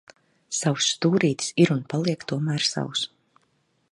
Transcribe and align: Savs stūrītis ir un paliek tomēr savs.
Savs 0.59 0.87
stūrītis 0.93 1.51
ir 1.65 1.73
un 1.77 1.85
paliek 1.93 2.27
tomēr 2.33 2.67
savs. 2.71 3.07